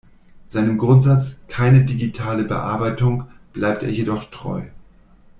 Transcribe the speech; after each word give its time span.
Seinem 0.47 0.79
Grundsatz 0.79 1.41
„keine 1.47 1.85
digitale 1.85 2.45
Bearbeitung“ 2.45 3.27
bleibt 3.53 3.83
er 3.83 3.91
jedoch 3.91 4.23
treu. 4.31 4.63